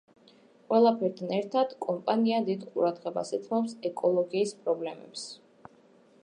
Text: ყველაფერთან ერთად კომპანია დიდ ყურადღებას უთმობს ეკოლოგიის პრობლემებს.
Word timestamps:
ყველაფერთან 0.69 1.33
ერთად 1.35 1.75
კომპანია 1.85 2.39
დიდ 2.47 2.63
ყურადღებას 2.71 3.35
უთმობს 3.39 3.77
ეკოლოგიის 3.91 4.57
პრობლემებს. 4.65 5.29